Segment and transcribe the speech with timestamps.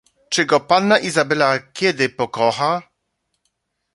[0.29, 2.81] "czy go panna Izabela kiedy pokocha?..."